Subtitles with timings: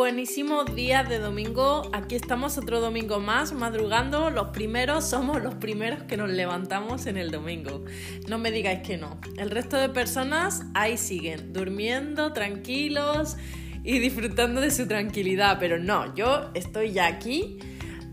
[0.00, 1.82] Buenísimos días de domingo.
[1.92, 4.30] Aquí estamos otro domingo más, madrugando.
[4.30, 7.84] Los primeros somos los primeros que nos levantamos en el domingo.
[8.26, 9.20] No me digáis que no.
[9.36, 13.36] El resto de personas ahí siguen, durmiendo, tranquilos
[13.84, 15.58] y disfrutando de su tranquilidad.
[15.60, 17.58] Pero no, yo estoy ya aquí,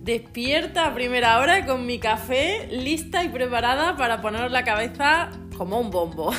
[0.02, 5.80] despierta a primera hora con mi café, lista y preparada para poner la cabeza como
[5.80, 6.34] un bombo.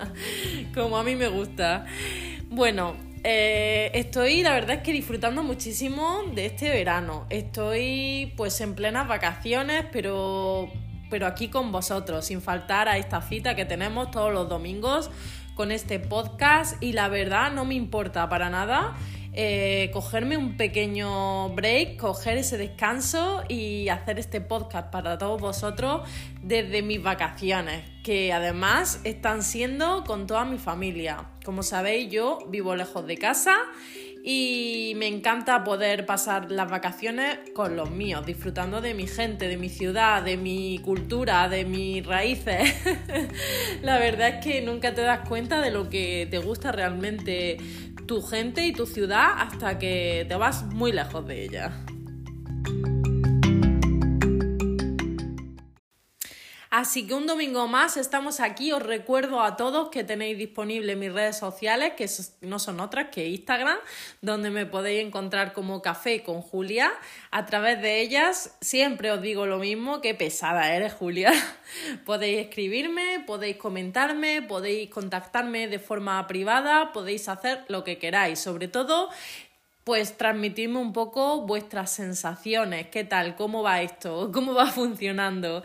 [0.74, 1.86] como a mí me gusta.
[2.50, 7.26] Bueno, eh, estoy, la verdad es que disfrutando muchísimo de este verano.
[7.30, 10.70] Estoy pues en plenas vacaciones, pero,
[11.08, 15.10] pero aquí con vosotros, sin faltar a esta cita que tenemos todos los domingos
[15.54, 18.94] con este podcast y la verdad no me importa para nada.
[19.32, 26.02] Eh, cogerme un pequeño break, coger ese descanso y hacer este podcast para todos vosotros
[26.42, 31.24] desde mis vacaciones, que además están siendo con toda mi familia.
[31.44, 33.54] Como sabéis, yo vivo lejos de casa
[34.22, 39.58] y me encanta poder pasar las vacaciones con los míos, disfrutando de mi gente, de
[39.58, 42.74] mi ciudad, de mi cultura, de mis raíces.
[43.82, 47.58] La verdad es que nunca te das cuenta de lo que te gusta realmente
[48.06, 51.84] tu gente y tu ciudad hasta que te vas muy lejos de ella.
[56.76, 58.72] Así que un domingo más estamos aquí.
[58.72, 63.28] Os recuerdo a todos que tenéis disponibles mis redes sociales, que no son otras que
[63.28, 63.78] Instagram,
[64.22, 66.90] donde me podéis encontrar como Café con Julia.
[67.30, 71.32] A través de ellas siempre os digo lo mismo, que pesada eres Julia.
[72.04, 78.40] podéis escribirme, podéis comentarme, podéis contactarme de forma privada, podéis hacer lo que queráis.
[78.40, 79.10] Sobre todo
[79.84, 85.62] pues transmitirme un poco vuestras sensaciones, qué tal, cómo va esto, cómo va funcionando.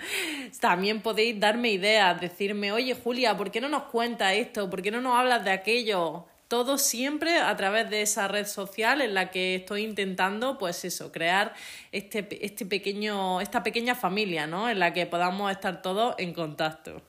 [0.59, 4.69] También podéis darme ideas, decirme, oye Julia, ¿por qué no nos cuentas esto?
[4.69, 6.25] ¿Por qué no nos hablas de aquello?
[6.49, 11.11] Todo siempre a través de esa red social en la que estoy intentando, pues eso,
[11.11, 11.53] crear
[11.91, 14.67] este, este pequeño, esta pequeña familia, ¿no?
[14.67, 17.03] En la que podamos estar todos en contacto.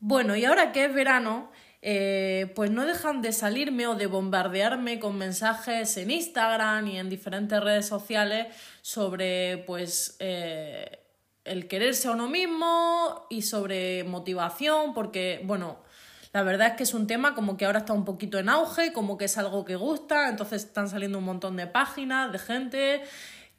[0.00, 1.52] Bueno, y ahora que es verano,
[1.84, 7.10] eh, pues no dejan de salirme o de bombardearme con mensajes en Instagram y en
[7.10, 11.00] diferentes redes sociales sobre pues eh,
[11.44, 15.78] el quererse a uno mismo y sobre motivación, porque bueno,
[16.32, 18.92] la verdad es que es un tema como que ahora está un poquito en auge,
[18.92, 23.02] como que es algo que gusta, entonces están saliendo un montón de páginas de gente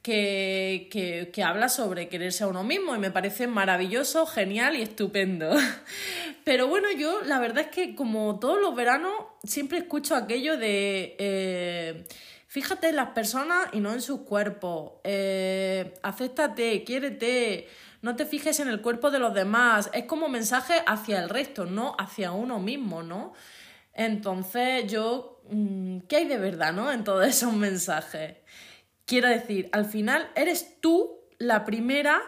[0.04, 4.82] que, que, que, habla sobre quererse a uno mismo y me parece maravilloso, genial y
[4.82, 5.50] estupendo.
[6.44, 9.14] Pero bueno, yo la verdad es que como todos los veranos
[9.44, 11.16] siempre escucho aquello de...
[11.18, 12.04] Eh,
[12.48, 14.92] fíjate en las personas y no en sus cuerpos.
[15.04, 17.66] Eh, acéptate, quiérete,
[18.02, 19.88] no te fijes en el cuerpo de los demás.
[19.94, 23.32] Es como mensaje hacia el resto, no hacia uno mismo, ¿no?
[23.94, 26.92] Entonces yo, mm, ¿qué hay de verdad, no?
[26.92, 28.36] En todos esos mensajes.
[29.06, 32.22] Quiero decir, al final eres tú la primera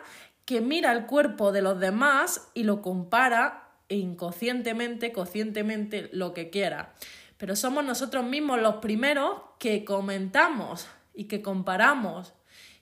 [0.45, 6.95] que mira el cuerpo de los demás y lo compara inconscientemente, conscientemente, lo que quiera.
[7.37, 12.35] Pero somos nosotros mismos los primeros que comentamos y que comparamos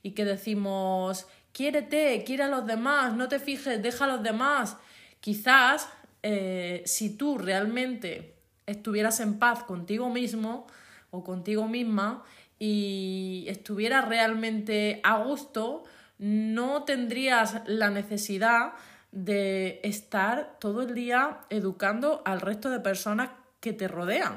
[0.03, 4.77] y que decimos, quiérete, quiere a los demás, no te fijes, deja a los demás.
[5.21, 5.89] Quizás
[6.23, 8.35] eh, si tú realmente
[8.67, 10.67] estuvieras en paz contigo mismo
[11.11, 12.25] o contigo misma,
[12.67, 15.85] y estuvieras realmente a gusto,
[16.17, 18.73] no tendrías la necesidad
[19.13, 24.37] de estar todo el día educando al resto de personas que te rodean.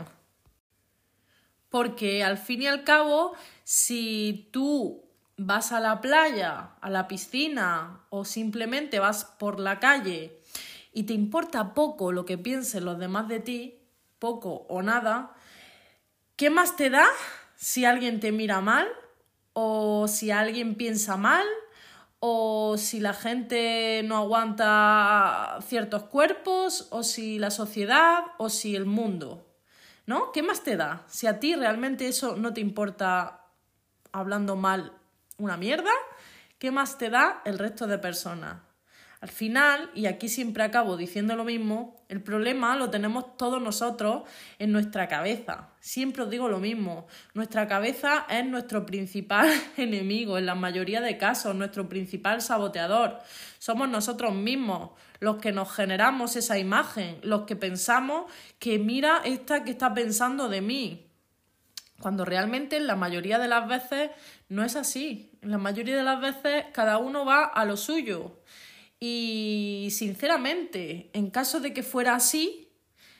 [1.70, 3.32] Porque al fin y al cabo,
[3.64, 5.06] si tú
[5.38, 10.38] vas a la playa, a la piscina o simplemente vas por la calle
[10.92, 13.80] y te importa poco lo que piensen los demás de ti,
[14.20, 15.34] poco o nada,
[16.36, 17.08] ¿qué más te da
[17.58, 18.88] si alguien te mira mal
[19.54, 21.46] o si alguien piensa mal
[22.20, 28.86] o si la gente no aguanta ciertos cuerpos o si la sociedad o si el
[28.86, 29.44] mundo.
[30.06, 30.32] ¿No?
[30.32, 31.04] ¿Qué más te da?
[31.08, 33.48] Si a ti realmente eso no te importa
[34.14, 34.94] hablando mal
[35.38, 35.92] una mierda,
[36.60, 38.67] ¿qué más te da el resto de personas?
[39.20, 44.24] Al final, y aquí siempre acabo diciendo lo mismo, el problema lo tenemos todos nosotros
[44.60, 45.70] en nuestra cabeza.
[45.80, 51.18] Siempre os digo lo mismo, nuestra cabeza es nuestro principal enemigo en la mayoría de
[51.18, 53.18] casos, nuestro principal saboteador.
[53.58, 59.64] Somos nosotros mismos los que nos generamos esa imagen, los que pensamos que mira esta
[59.64, 61.08] que está pensando de mí,
[62.00, 64.12] cuando realmente la mayoría de las veces
[64.50, 65.32] no es así.
[65.42, 68.37] La mayoría de las veces cada uno va a lo suyo.
[69.00, 72.72] Y sinceramente, en caso de que fuera así,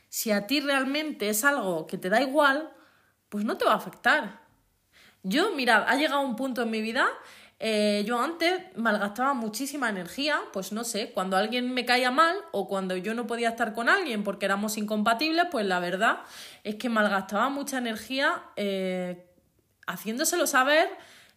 [0.10, 2.74] si a ti realmente es algo que te da igual,
[3.30, 4.42] pues no te va a afectar.
[5.24, 7.10] Yo, mirad, ha llegado un punto en mi vida
[7.60, 12.68] eh, yo antes malgastaba muchísima energía, pues no sé, cuando alguien me caía mal o
[12.68, 16.20] cuando yo no podía estar con alguien porque éramos incompatibles, pues la verdad
[16.64, 19.26] es que malgastaba mucha energía eh,
[19.88, 20.88] haciéndoselo saber,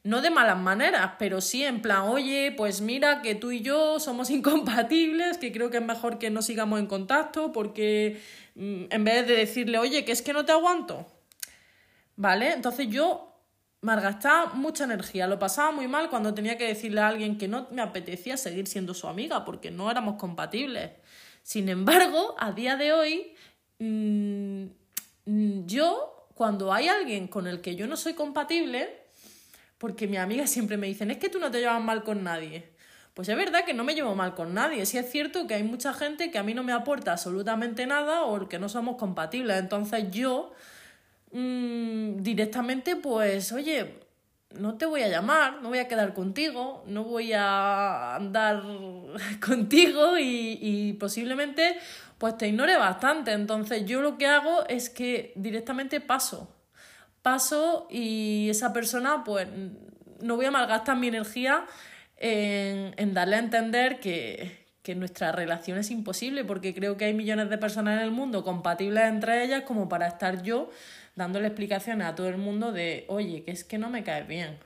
[0.03, 4.01] no de malas maneras, pero sí en plan, oye, pues mira que tú y yo
[4.01, 8.21] somos incompatibles, que creo que es mejor que no sigamos en contacto porque
[8.55, 11.07] mm, en vez de decirle, oye, que es que no te aguanto.
[12.17, 12.53] ¿Vale?
[12.53, 13.31] Entonces yo
[13.83, 17.67] malgastaba mucha energía, lo pasaba muy mal cuando tenía que decirle a alguien que no
[17.71, 20.91] me apetecía seguir siendo su amiga porque no éramos compatibles.
[21.43, 23.35] Sin embargo, a día de hoy,
[23.79, 24.65] mm,
[25.25, 29.00] mm, yo, cuando hay alguien con el que yo no soy compatible,
[29.81, 32.71] porque mi amiga siempre me dicen, es que tú no te llevas mal con nadie.
[33.15, 34.87] Pues es verdad que no me llevo mal con nadie.
[34.87, 38.23] Sí es cierto que hay mucha gente que a mí no me aporta absolutamente nada
[38.23, 39.59] o que no somos compatibles.
[39.59, 40.55] Entonces yo
[41.33, 44.01] Mm, directamente, pues, oye,
[44.59, 48.63] no te voy a llamar, no voy a quedar contigo, no voy a andar
[49.45, 51.79] contigo y, y, posiblemente
[52.19, 53.33] pues te ignore bastante.
[53.33, 56.49] Entonces yo lo que hago es que directamente paso.
[57.23, 59.47] Paso y esa persona pues
[60.21, 61.67] no voy a malgastar mi energía
[62.17, 67.15] en, en darle a entender que, que nuestra relación es imposible porque creo que hay
[67.15, 70.71] millones de personas en el mundo compatibles entre ellas como para estar yo
[71.21, 74.59] dándole explicaciones a todo el mundo de, oye, que es que no me cae bien.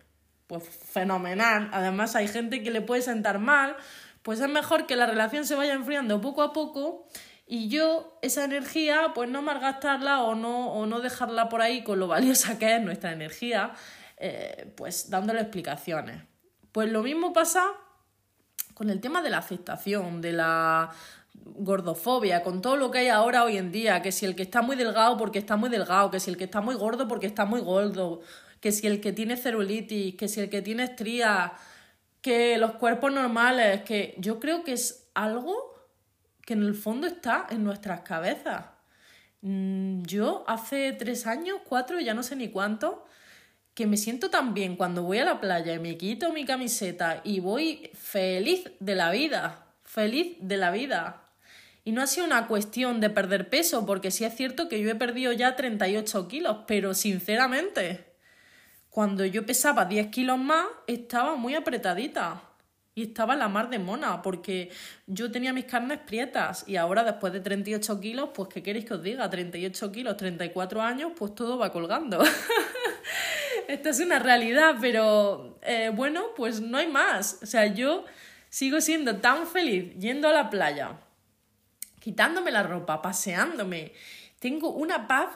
[0.47, 1.69] Pues fenomenal.
[1.73, 3.77] Además hay gente que le puede sentar mal,
[4.23, 7.09] pues es mejor que la relación se vaya enfriando poco a poco
[7.47, 11.99] y yo esa energía pues no malgastarla o no, o no dejarla por ahí con
[11.99, 13.73] lo valiosa que es nuestra energía,
[14.17, 16.23] eh, pues dándole explicaciones.
[16.73, 17.65] Pues lo mismo pasa
[18.73, 20.91] con el tema de la aceptación, de la
[21.35, 24.63] gordofobia, con todo lo que hay ahora hoy en día, que si el que está
[24.63, 27.45] muy delgado porque está muy delgado, que si el que está muy gordo porque está
[27.45, 28.23] muy gordo,
[28.61, 31.53] que si el que tiene celulitis, que si el que tiene estrías,
[32.23, 35.74] que los cuerpos normales, que yo creo que es algo
[36.45, 38.67] que en el fondo está en nuestras cabezas.
[39.41, 43.05] Mm, yo hace tres años, cuatro, ya no sé ni cuánto,
[43.75, 47.21] que me siento tan bien cuando voy a la playa y me quito mi camiseta
[47.25, 51.25] y voy feliz de la vida, feliz de la vida.
[51.85, 54.91] Y no ha sido una cuestión de perder peso, porque sí es cierto que yo
[54.91, 58.15] he perdido ya 38 kilos, pero sinceramente,
[58.89, 62.43] cuando yo pesaba 10 kilos más, estaba muy apretadita.
[62.97, 64.71] Y estaba la mar de mona, porque
[65.07, 68.95] yo tenía mis carnes prietas y ahora después de 38 kilos, pues ¿qué queréis que
[68.95, 69.29] os diga?
[69.29, 72.23] 38 kilos, 34 años, pues todo va colgando.
[73.69, 77.41] Esta es una realidad, pero eh, bueno, pues no hay más.
[77.43, 78.05] O sea, yo
[78.49, 81.01] sigo siendo tan feliz yendo a la playa,
[81.99, 83.93] quitándome la ropa, paseándome.
[84.39, 85.31] Tengo una paz,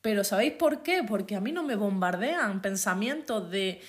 [0.00, 1.02] pero ¿sabéis por qué?
[1.02, 3.80] Porque a mí no me bombardean pensamientos de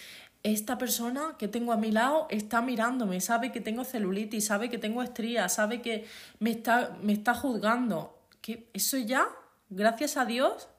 [0.43, 4.77] esta persona que tengo a mi lado está mirándome, sabe que tengo celulitis, sabe que
[4.77, 6.05] tengo estrías, sabe que
[6.39, 8.17] me está, me está juzgando.
[8.41, 9.27] Que eso ya,
[9.69, 10.69] gracias a Dios,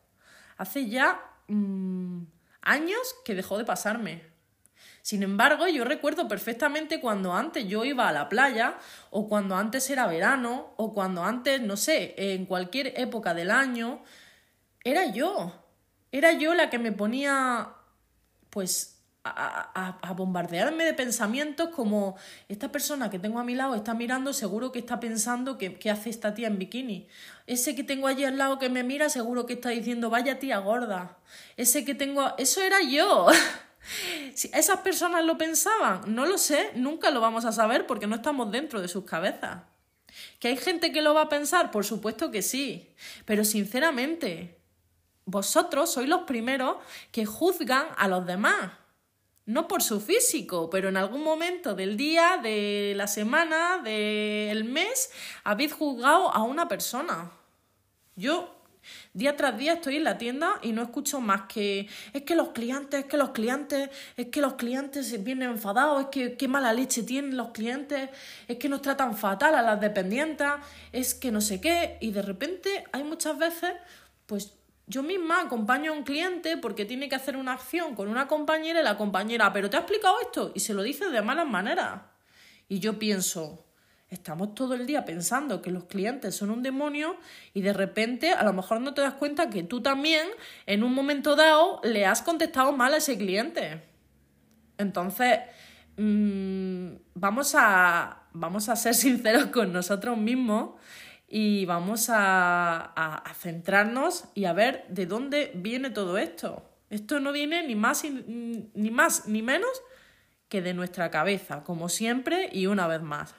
[0.56, 2.22] hace ya mm,
[2.62, 4.30] años que dejó de pasarme.
[5.02, 8.78] Sin embargo, yo recuerdo perfectamente cuando antes yo iba a la playa,
[9.10, 14.02] o cuando antes era verano, o cuando antes, no sé, en cualquier época del año,
[14.84, 15.52] era yo.
[16.12, 17.74] Era yo la que me ponía,
[18.50, 22.16] pues, a, bombardearme de pensamientos como
[22.48, 25.90] esta persona que tengo a mi lado está mirando, seguro que está pensando que, qué
[25.90, 27.06] hace esta tía en bikini.
[27.46, 30.58] Ese que tengo allí al lado que me mira, seguro que está diciendo, vaya tía
[30.58, 31.18] gorda.
[31.56, 32.34] Ese que tengo...
[32.38, 33.26] Eso era yo.
[34.34, 38.16] Si esas personas lo pensaban, no lo sé, nunca lo vamos a saber porque no
[38.16, 39.62] estamos dentro de sus cabezas.
[40.38, 41.70] ¿Que hay gente que lo va a pensar?
[41.70, 42.94] Por supuesto que sí.
[43.24, 44.58] Pero sinceramente,
[45.24, 46.76] vosotros sois los primeros
[47.10, 48.70] que juzgan a los demás.
[49.50, 55.10] No por su físico, pero en algún momento del día, de la semana, del mes,
[55.42, 57.32] habéis juzgado a una persona.
[58.14, 58.60] Yo
[59.12, 62.50] Día tras día estoy en la tienda y no escucho más que es que los
[62.50, 66.72] clientes, es que los clientes, es que los clientes vienen enfadados, es que qué mala
[66.72, 68.08] leche tienen los clientes,
[68.48, 70.48] es que nos tratan fatal a las dependientes,
[70.92, 71.98] es que no sé qué.
[72.00, 73.72] Y de repente hay muchas veces,
[74.26, 74.54] pues
[74.90, 78.80] yo misma acompaño a un cliente porque tiene que hacer una acción con una compañera
[78.80, 82.02] y la compañera, pero te ha explicado esto y se lo dice de malas maneras.
[82.68, 83.64] Y yo pienso,
[84.08, 87.16] estamos todo el día pensando que los clientes son un demonio
[87.54, 90.26] y de repente a lo mejor no te das cuenta que tú también
[90.66, 93.84] en un momento dado le has contestado mal a ese cliente.
[94.76, 95.38] Entonces,
[95.98, 100.70] mm, vamos, a, vamos a ser sinceros con nosotros mismos
[101.32, 106.64] y vamos a, centrarnos y a ver de dónde viene todo esto.
[106.90, 109.70] Esto no viene ni más, ni más ni menos
[110.48, 113.32] que de nuestra cabeza, como siempre y una vez más.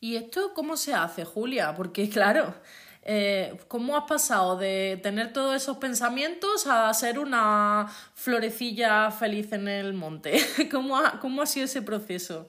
[0.00, 1.74] ¿Y esto cómo se hace, Julia?
[1.74, 2.54] Porque claro,
[3.02, 9.68] eh, ¿cómo has pasado de tener todos esos pensamientos a ser una florecilla feliz en
[9.68, 10.40] el monte?
[10.70, 12.46] ¿Cómo ha, cómo ha sido ese proceso?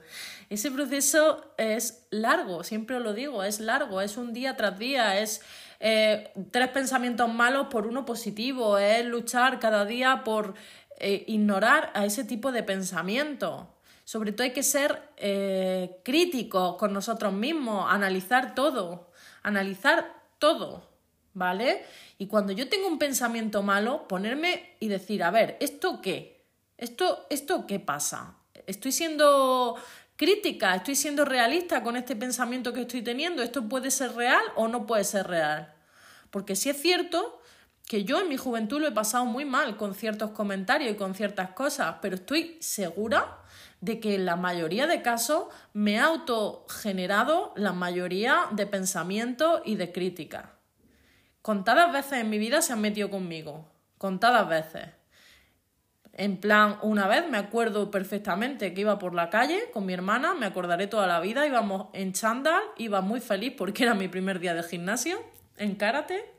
[0.50, 5.42] Ese proceso es largo, siempre lo digo, es largo, es un día tras día, es
[5.78, 10.54] eh, tres pensamientos malos por uno positivo, es luchar cada día por
[10.98, 13.72] eh, ignorar a ese tipo de pensamiento.
[14.04, 19.12] Sobre todo hay que ser eh, críticos con nosotros mismos, analizar todo,
[19.44, 20.90] analizar todo,
[21.32, 21.84] ¿vale?
[22.18, 26.44] Y cuando yo tengo un pensamiento malo, ponerme y decir, a ver, ¿esto qué?
[26.76, 28.34] ¿Esto, esto qué pasa?
[28.66, 29.76] ¿Estoy siendo
[30.20, 30.74] crítica?
[30.74, 33.42] ¿Estoy siendo realista con este pensamiento que estoy teniendo?
[33.42, 35.72] ¿Esto puede ser real o no puede ser real?
[36.28, 37.40] Porque si es cierto
[37.88, 41.14] que yo en mi juventud lo he pasado muy mal con ciertos comentarios y con
[41.14, 43.38] ciertas cosas, pero estoy segura
[43.80, 49.76] de que en la mayoría de casos me ha autogenerado la mayoría de pensamientos y
[49.76, 50.50] de críticas.
[51.40, 54.99] Contadas veces en mi vida se han metido conmigo, contadas veces.
[56.20, 60.34] En plan, una vez me acuerdo perfectamente que iba por la calle con mi hermana,
[60.34, 64.38] me acordaré toda la vida, íbamos en chándal, iba muy feliz porque era mi primer
[64.38, 65.18] día de gimnasio,
[65.56, 66.30] en karate,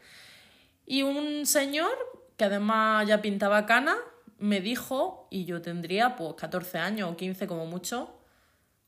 [0.86, 1.90] y un señor,
[2.38, 3.98] que además ya pintaba cana,
[4.38, 8.20] me dijo, y yo tendría pues 14 años o 15 como mucho,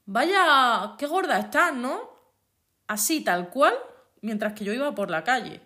[0.05, 2.07] vaya, qué gorda estás, ¿no?
[2.85, 3.73] Así, tal cual,
[4.21, 5.59] mientras que yo iba por la calle.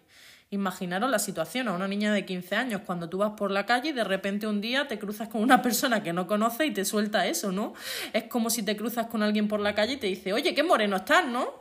[0.50, 3.90] Imaginaros la situación a una niña de 15 años cuando tú vas por la calle
[3.90, 6.86] y de repente un día te cruzas con una persona que no conoces y te
[6.86, 7.74] suelta eso, ¿no?
[8.14, 10.64] Es como si te cruzas con alguien por la calle y te dice, oye, qué
[10.64, 11.54] moreno estás, ¿no?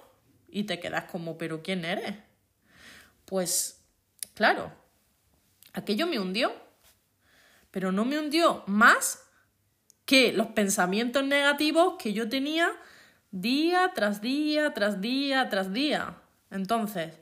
[0.49, 2.15] Y te quedas como, pero ¿quién eres?
[3.25, 3.85] Pues,
[4.35, 4.73] claro,
[5.73, 6.53] aquello me hundió,
[7.73, 9.25] pero no me hundió más
[10.05, 12.71] que los pensamientos negativos que yo tenía
[13.33, 16.15] día tras día, tras día, tras día.
[16.51, 17.19] Entonces,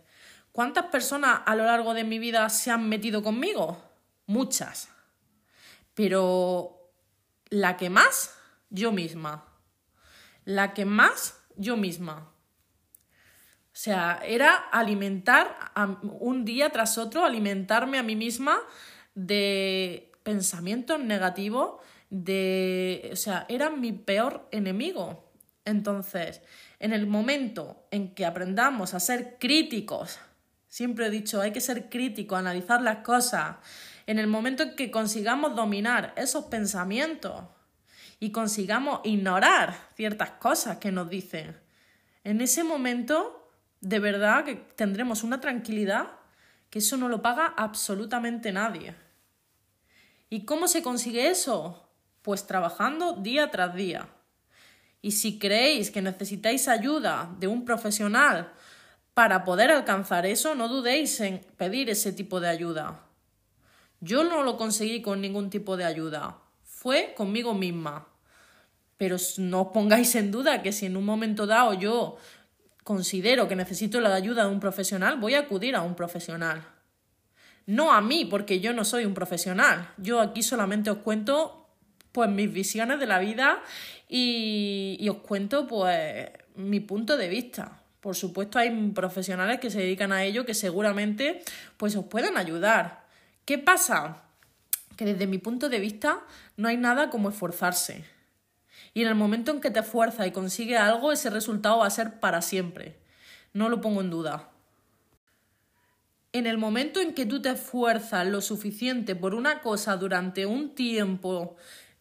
[0.55, 3.83] ¿Cuántas personas a lo largo de mi vida se han metido conmigo?
[4.27, 4.89] Muchas.
[5.95, 6.93] Pero
[7.51, 8.39] la que más,
[8.71, 9.49] yo misma.
[10.45, 12.31] La que más, yo misma.
[13.65, 15.73] O sea, era alimentar
[16.21, 18.61] un día tras otro, alimentarme a mí misma
[19.17, 21.81] de pensamientos negativos,
[22.11, 23.11] de...
[23.13, 25.33] O sea, era mi peor enemigo.
[25.65, 26.43] Entonces,
[26.79, 30.21] en el momento en que aprendamos a ser críticos
[30.75, 33.59] Siempre he dicho, hay que ser crítico, analizar las cosas.
[34.09, 37.45] En el momento en que consigamos dominar esos pensamientos
[38.19, 41.57] y consigamos ignorar ciertas cosas que nos dicen,
[42.25, 43.53] en ese momento
[43.83, 46.09] de verdad que tendremos una tranquilidad
[46.71, 48.97] que eso no lo paga absolutamente nadie.
[50.29, 51.89] ¿Y cómo se consigue eso?
[52.23, 54.09] Pues trabajando día tras día.
[55.03, 58.53] Y si creéis que necesitáis ayuda de un profesional
[59.15, 63.01] para poder alcanzar eso, no dudéis en pedir ese tipo de ayuda.
[64.01, 68.09] Yo no lo conseguí con ningún tipo de ayuda, fue conmigo misma.
[68.97, 72.17] Pero no os pongáis en duda que si en un momento dado yo
[72.83, 76.63] considero que necesito la ayuda de un profesional, voy a acudir a un profesional.
[77.67, 79.91] No a mí, porque yo no soy un profesional.
[79.97, 81.71] Yo aquí solamente os cuento
[82.13, 83.63] pues mis visiones de la vida
[84.09, 87.84] y, y os cuento pues mi punto de vista.
[88.05, 91.43] Por supuesto, hay profesionales que se dedican a ello que seguramente
[91.79, 93.07] pues os pueden ayudar.
[93.47, 94.25] ¿Qué pasa?
[94.95, 96.21] Que desde mi punto de vista
[96.59, 98.05] no hay nada como esforzarse.
[98.93, 101.91] Y en el momento en que te esfuerzas y consigues algo, ese resultado va a
[101.91, 102.95] ser para siempre.
[103.55, 104.51] No lo pongo en duda.
[106.35, 110.75] En el momento en que tú te esfuerzas lo suficiente por una cosa durante un
[110.75, 111.57] tiempo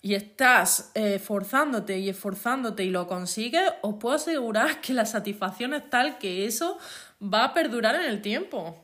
[0.06, 5.90] y estás esforzándote y esforzándote y lo consigues, os puedo asegurar que la satisfacción es
[5.90, 6.78] tal que eso
[7.22, 8.78] va a perdurar en el tiempo.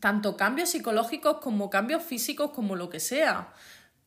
[0.00, 3.54] Tanto cambios psicológicos como cambios físicos, como lo que sea.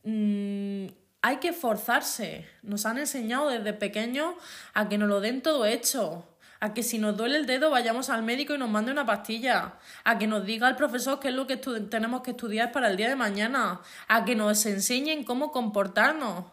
[0.04, 0.88] Mm,
[1.22, 2.46] hay que esforzarse.
[2.62, 4.34] Nos han enseñado desde pequeños
[4.74, 6.26] a que nos lo den todo hecho
[6.60, 9.74] a que si nos duele el dedo vayamos al médico y nos mande una pastilla,
[10.04, 12.96] a que nos diga el profesor qué es lo que tenemos que estudiar para el
[12.96, 16.46] día de mañana, a que nos enseñen cómo comportarnos,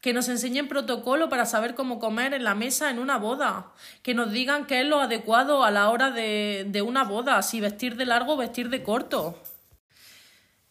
[0.00, 3.72] que nos enseñen protocolo para saber cómo comer en la mesa en una boda,
[4.02, 7.60] que nos digan qué es lo adecuado a la hora de, de una boda, si
[7.60, 9.40] vestir de largo o vestir de corto.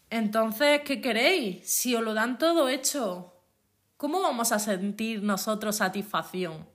[0.10, 1.70] Entonces, ¿qué queréis?
[1.70, 3.34] Si os lo dan todo hecho,
[3.96, 6.71] ¿cómo vamos a sentir nosotros satisfacción?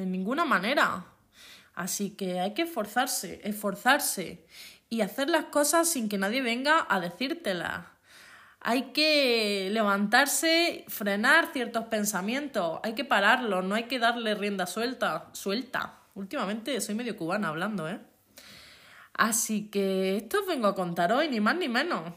[0.00, 1.04] De ninguna manera.
[1.74, 4.46] Así que hay que esforzarse, esforzarse
[4.88, 7.84] y hacer las cosas sin que nadie venga a decírtelas.
[8.60, 15.28] Hay que levantarse, frenar ciertos pensamientos, hay que pararlos, no hay que darle rienda suelta,
[15.32, 15.98] suelta.
[16.14, 18.00] Últimamente soy medio cubana hablando, ¿eh?
[19.12, 22.10] Así que esto os vengo a contar hoy, ni más ni menos.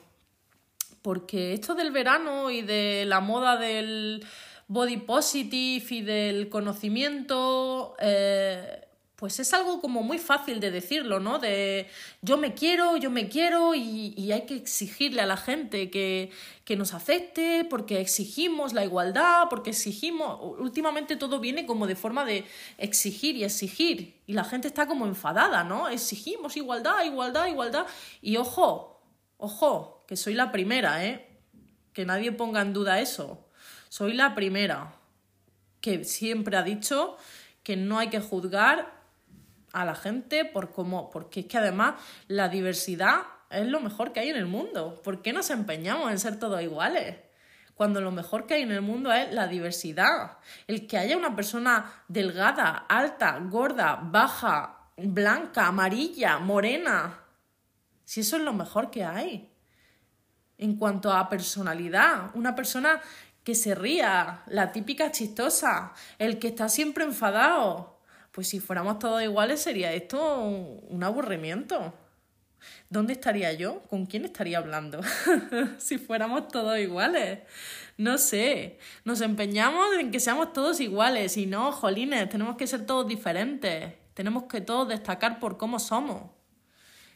[1.02, 4.26] Porque esto del verano y de la moda del
[4.74, 8.82] body positive y del conocimiento, eh,
[9.16, 11.40] pues es algo como muy fácil de decirlo, ¿no?
[11.40, 11.88] De
[12.22, 16.32] yo me quiero, yo me quiero y, hay que exigirle a la gente que,
[16.66, 22.26] que, nos acepte porque exigimos la igualdad, porque exigimos, últimamente todo viene como de forma
[22.26, 22.44] de
[22.78, 25.88] exigir y exigir y la gente está como enfadada, ¿no?
[25.88, 27.86] Exigimos igualdad, igualdad, igualdad
[28.22, 29.00] y ojo,
[29.38, 31.30] ojo, que soy la primera, ¿eh?
[31.94, 33.43] Que nadie ponga en duda eso.
[33.94, 34.96] Soy la primera
[35.80, 37.16] que siempre ha dicho
[37.62, 38.92] que no hay que juzgar
[39.72, 43.22] a la gente por cómo, porque es que además la diversidad
[43.52, 45.00] es lo mejor que hay en el mundo.
[45.04, 47.18] ¿Por qué nos empeñamos en ser todos iguales?
[47.76, 50.40] Cuando lo mejor que hay en el mundo es la diversidad.
[50.66, 57.20] El que haya una persona delgada, alta, gorda, baja, blanca, amarilla, morena.
[58.06, 59.52] Si eso es lo mejor que hay.
[60.58, 63.00] En cuanto a personalidad, una persona
[63.44, 68.00] que se ría, la típica chistosa, el que está siempre enfadado,
[68.32, 71.94] pues si fuéramos todos iguales sería esto un, aburrimiento.
[72.90, 73.82] ¿Dónde estaría yo?
[73.84, 75.02] ¿Con quién estaría hablando?
[75.78, 77.40] si fuéramos todos iguales.
[77.98, 78.80] No sé.
[79.04, 83.94] Nos empeñamos en que seamos todos iguales y no, jolines, tenemos que ser todos diferentes.
[84.14, 86.32] Tenemos que todos destacar por cómo somos.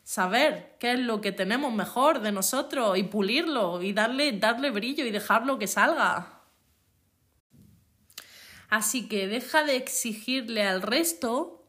[0.07, 5.05] Saber qué es lo que tenemos mejor de nosotros y pulirlo y darle, darle brillo
[5.05, 6.43] y dejarlo que salga.
[8.69, 11.67] Así que deja de exigirle al resto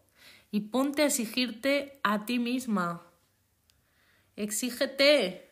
[0.52, 3.02] y ponte a exigirte a ti misma.
[4.36, 5.50] Exígete,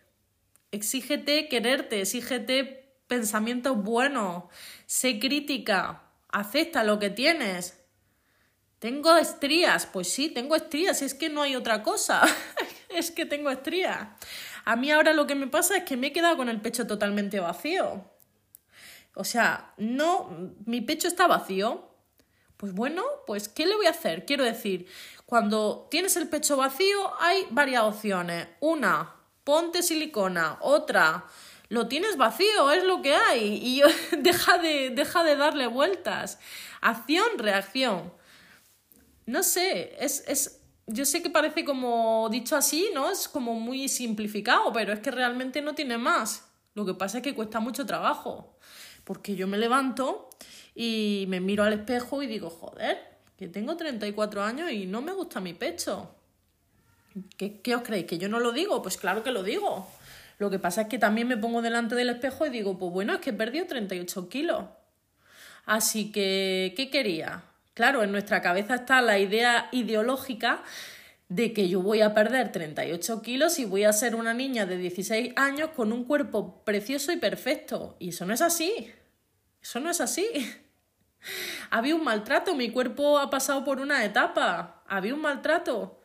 [0.70, 4.44] exígete quererte, exígete pensamientos buenos,
[4.86, 7.82] sé crítica, acepta lo que tienes.
[8.78, 12.22] Tengo estrías, pues sí, tengo estrías, es que no hay otra cosa,
[12.98, 14.08] es que tengo estrías.
[14.64, 16.86] A mí ahora lo que me pasa es que me he quedado con el pecho
[16.86, 18.04] totalmente vacío.
[19.14, 21.90] O sea, no, mi pecho está vacío.
[22.56, 24.24] Pues bueno, pues ¿qué le voy a hacer?
[24.24, 24.86] Quiero decir,
[25.26, 28.48] cuando tienes el pecho vacío hay varias opciones.
[28.60, 30.58] Una, ponte silicona.
[30.60, 31.26] Otra,
[31.68, 33.60] lo tienes vacío, es lo que hay.
[33.62, 33.82] Y
[34.18, 36.38] deja, de, deja de darle vueltas.
[36.80, 38.12] Acción, reacción.
[39.26, 40.55] No sé, es, es,
[40.86, 43.10] yo sé que parece como dicho así, ¿no?
[43.10, 46.48] Es como muy simplificado, pero es que realmente no tiene más.
[46.74, 48.56] Lo que pasa es que cuesta mucho trabajo
[49.06, 50.28] porque yo me levanto
[50.74, 52.98] y me miro al espejo y digo, joder,
[53.38, 56.10] que tengo 34 años y no me gusta mi pecho.
[57.36, 58.06] ¿Qué, ¿Qué, os creéis?
[58.06, 58.82] ¿Que yo no lo digo?
[58.82, 59.88] Pues claro que lo digo.
[60.38, 63.14] Lo que pasa es que también me pongo delante del espejo y digo, pues bueno,
[63.14, 64.64] es que he perdido 38 kilos.
[65.66, 67.44] Así que, ¿qué quería?
[67.76, 70.62] Claro, en nuestra cabeza está la idea ideológica
[71.28, 74.78] de que yo voy a perder 38 kilos y voy a ser una niña de
[74.78, 77.94] 16 años con un cuerpo precioso y perfecto.
[77.98, 78.90] Y eso no es así.
[79.60, 80.26] Eso no es así.
[81.70, 84.82] Había un maltrato, mi cuerpo ha pasado por una etapa.
[84.88, 86.00] Había un maltrato.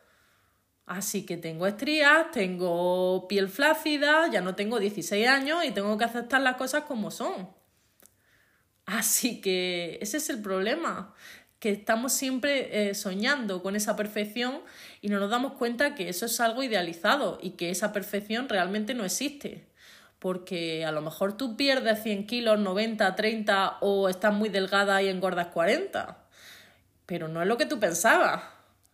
[0.84, 6.04] Así que tengo estrías, tengo piel flácida, ya no tengo 16 años y tengo que
[6.04, 7.48] aceptar las cosas como son.
[8.84, 11.14] Así que ese es el problema
[11.62, 14.62] que estamos siempre eh, soñando con esa perfección
[15.00, 18.94] y no nos damos cuenta que eso es algo idealizado y que esa perfección realmente
[18.94, 19.68] no existe.
[20.18, 25.08] Porque a lo mejor tú pierdes 100 kilos, 90, 30 o estás muy delgada y
[25.08, 26.18] engordas 40.
[27.06, 28.42] Pero no es lo que tú pensabas.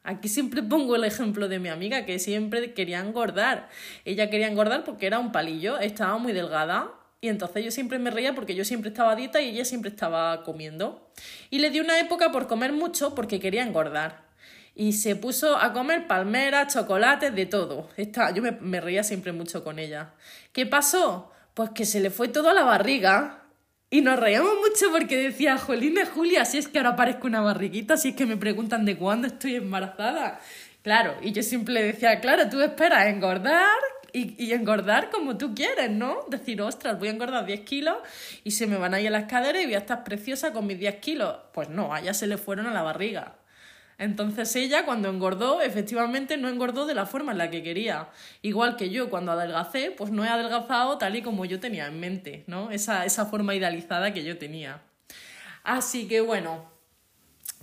[0.03, 3.71] Aquí siempre pongo el ejemplo de mi amiga que siempre quería engordar.
[4.05, 8.11] Ella quería engordar porque era un palillo, estaba muy delgada y entonces yo siempre me
[8.11, 11.11] reía porque yo siempre estaba a dieta y ella siempre estaba comiendo.
[11.51, 14.29] Y le di una época por comer mucho porque quería engordar.
[14.77, 17.89] Y se puso a comer palmeras, chocolates, de todo.
[17.97, 20.15] Esta, yo me, reía siempre mucho con ella.
[20.53, 21.33] ¿Qué pasó?
[21.55, 23.43] Pues que se le fue todo a la barriga.
[23.91, 27.97] Y nos reíamos mucho porque decía, Jolina, Julia, si es que ahora parezco una barriguita,
[27.97, 30.41] si es que me preguntan de cuándo estoy embarazada.
[30.83, 33.67] Claro, y yo siempre le decía, claro, tú esperas engordar,
[34.39, 36.25] y, engordar como tú quieres, ¿no?
[36.29, 37.97] Decir, ostras, voy a engordar 10 kilos
[38.45, 40.67] y se me van a ir a las caderas y voy a estar preciosa con
[40.67, 41.37] mis 10 kilos.
[41.53, 43.37] Pues no, a ella se le fueron a la barriga.
[43.99, 48.09] Entonces ella cuando engordó, efectivamente no engordó de la forma en la que quería.
[48.43, 51.99] Igual que yo cuando adelgacé, pues no he adelgazado tal y como yo tenía en
[51.99, 52.71] mente, ¿no?
[52.71, 54.83] Esa, esa forma idealizada que yo tenía.
[55.65, 56.71] Así que bueno,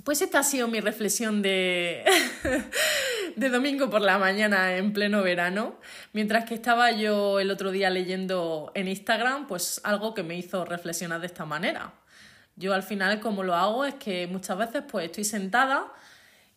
[0.04, 2.04] pues esta ha sido mi reflexión de,
[3.36, 5.76] de domingo por la mañana en pleno verano,
[6.14, 10.66] mientras que estaba yo el otro día leyendo en Instagram, pues algo que me hizo
[10.66, 11.94] reflexionar de esta manera.
[12.56, 15.92] Yo al final como lo hago es que muchas veces pues estoy sentada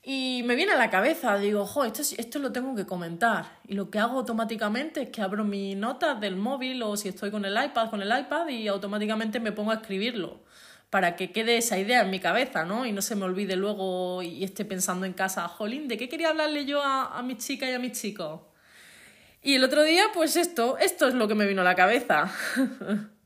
[0.03, 3.59] y me viene a la cabeza, digo, jo, esto, esto lo tengo que comentar.
[3.67, 7.31] Y lo que hago automáticamente es que abro mis notas del móvil o si estoy
[7.31, 10.41] con el iPad, con el iPad y automáticamente me pongo a escribirlo
[10.91, 12.87] para que quede esa idea en mi cabeza, ¿no?
[12.87, 16.31] Y no se me olvide luego y esté pensando en casa, jolín, ¿de qué quería
[16.31, 18.41] hablarle yo a, a mi chica y a mis chicos?
[19.43, 22.33] Y el otro día, pues esto, esto es lo que me vino a la cabeza.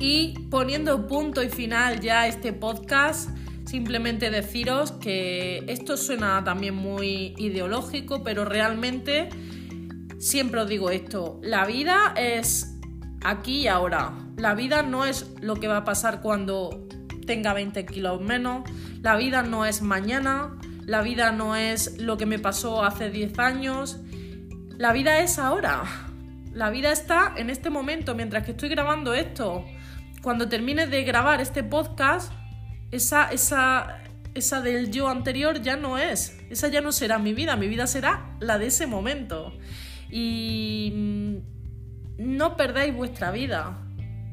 [0.00, 3.30] y poniendo punto y final ya a este podcast,
[3.70, 9.28] Simplemente deciros que esto suena también muy ideológico, pero realmente
[10.18, 12.76] siempre os digo esto, la vida es
[13.22, 14.12] aquí y ahora.
[14.36, 16.88] La vida no es lo que va a pasar cuando
[17.28, 18.68] tenga 20 kilos menos,
[19.02, 23.38] la vida no es mañana, la vida no es lo que me pasó hace 10
[23.38, 24.00] años,
[24.78, 25.84] la vida es ahora.
[26.52, 29.64] La vida está en este momento, mientras que estoy grabando esto.
[30.22, 32.32] Cuando termine de grabar este podcast,
[32.90, 33.98] esa, esa,
[34.34, 37.86] esa del yo anterior ya no es, esa ya no será mi vida, mi vida
[37.86, 39.52] será la de ese momento.
[40.10, 41.36] Y mm,
[42.18, 43.78] no perdáis vuestra vida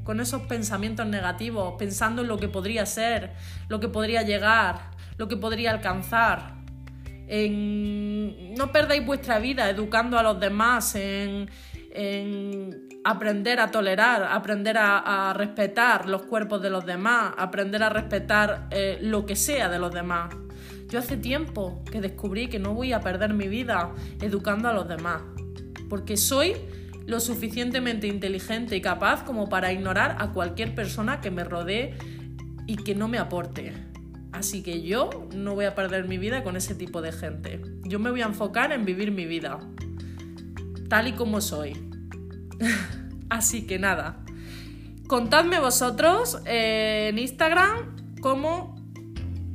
[0.04, 3.34] con esos pensamientos negativos, pensando en lo que podría ser,
[3.68, 6.56] lo que podría llegar, lo que podría alcanzar.
[7.28, 8.54] En...
[8.56, 11.50] No perdáis vuestra vida educando a los demás, en,
[11.98, 18.68] en aprender a tolerar, aprender a, respetar los cuerpos de los demás, aprender a respetar
[18.70, 20.34] eh, lo que sea de los demás.
[20.90, 24.88] Yo hace tiempo que descubrí que no voy a perder mi vida educando a los
[24.88, 25.24] demás,
[25.90, 26.56] porque soy
[27.08, 31.98] lo suficientemente inteligente y capaz como para ignorar a cualquier persona que me rodee
[32.68, 33.74] y que no me aporte.
[34.34, 37.62] Así que yo no voy a perder mi vida con ese tipo de gente.
[37.84, 39.60] Yo me voy a enfocar en vivir mi vida,
[40.88, 41.74] tal y como soy.
[43.30, 44.24] Así que nada,
[45.08, 48.76] contadme vosotros eh, en Instagram cómo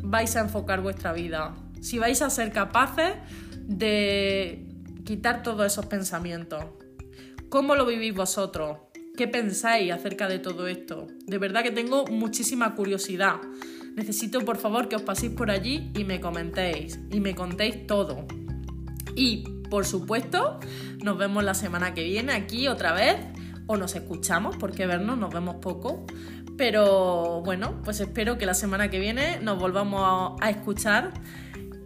[0.03, 1.55] vais a enfocar vuestra vida.
[1.81, 3.15] Si vais a ser capaces
[3.67, 4.67] de
[5.05, 6.65] quitar todos esos pensamientos.
[7.49, 8.79] ¿Cómo lo vivís vosotros?
[9.17, 11.07] ¿Qué pensáis acerca de todo esto?
[11.27, 13.37] De verdad que tengo muchísima curiosidad.
[13.95, 18.27] Necesito por favor que os paséis por allí y me comentéis y me contéis todo.
[19.15, 20.61] Y por supuesto,
[21.03, 23.17] nos vemos la semana que viene aquí otra vez
[23.67, 26.05] o nos escuchamos, porque vernos nos vemos poco.
[26.59, 31.15] Pero bueno, pues espero que la semana que viene nos volvamos a, escuchar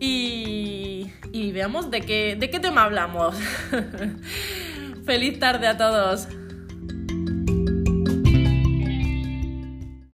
[0.01, 3.37] y, y, veamos de qué, de qué tema hablamos.
[5.07, 6.27] Feliz tarde a todos.